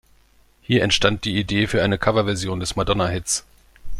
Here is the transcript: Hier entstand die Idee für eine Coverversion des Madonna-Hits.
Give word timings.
Hier 0.63 0.81
entstand 0.81 1.25
die 1.25 1.37
Idee 1.37 1.67
für 1.67 1.83
eine 1.83 1.99
Coverversion 1.99 2.59
des 2.59 2.75
Madonna-Hits. 2.75 3.45